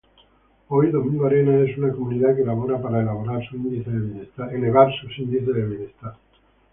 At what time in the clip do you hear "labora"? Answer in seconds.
2.43-2.81